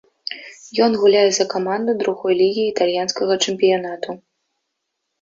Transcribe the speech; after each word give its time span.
Ён 0.85 0.91
гуляе 1.01 1.21
за 1.39 1.45
каманду 1.53 1.91
другой 2.01 2.33
лігі 2.41 2.67
італьянскага 2.73 3.33
чэмпіянату. 3.47 4.21